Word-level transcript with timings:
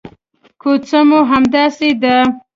کوڅه 0.61 0.99
مو 1.09 1.19
همداسې 1.31 1.89
ده. 2.01 2.15